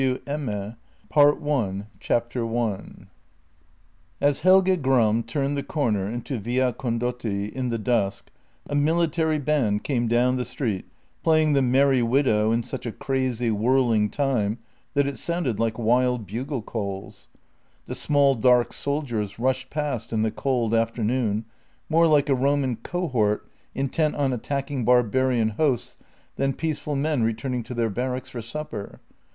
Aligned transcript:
org/details/jenny01unds 0.01 1.89
I 2.09 3.07
A 4.25 4.29
S 4.29 4.39
Helge 4.39 4.81
Gram 4.81 5.21
turned 5.21 5.55
the 5.55 5.61
comer 5.61 6.09
into 6.09 6.39
Via 6.39 6.73
Condotti 6.73 7.51
in 7.53 7.69
the 7.69 7.77
dusk 7.77 8.31
a 8.67 8.73
military 8.73 9.37
band 9.37 9.83
came 9.83 10.07
down 10.07 10.37
the 10.37 10.43
street 10.43 10.85
playing" 11.21 11.53
The 11.53 11.61
Merry 11.61 12.01
Widow" 12.01 12.51
in 12.51 12.63
such 12.63 12.87
a 12.87 12.91
crazy, 12.91 13.51
whirl 13.51 13.91
ing 13.91 14.09
time 14.09 14.57
that 14.95 15.05
it 15.05 15.17
sounded 15.17 15.59
like 15.59 15.77
wild 15.77 16.25
bugle 16.25 16.63
calls. 16.63 17.27
The 17.85 17.93
small, 17.93 18.33
dark 18.33 18.73
soldiers 18.73 19.37
rushed 19.37 19.69
past 19.69 20.11
in 20.11 20.23
the 20.23 20.31
cold 20.31 20.73
afternoon, 20.73 21.45
more 21.89 22.07
like 22.07 22.27
a 22.27 22.33
Roman 22.33 22.77
cohort 22.77 23.47
intent 23.75 24.15
on 24.15 24.33
attacking 24.33 24.83
barbarian 24.83 25.49
hosts 25.49 25.97
than 26.37 26.53
peaceful 26.53 26.95
men 26.95 27.21
returning 27.21 27.61
to 27.65 27.75
their 27.75 27.91
barracks 27.91 28.29
for 28.29 28.41
supper. 28.41 28.99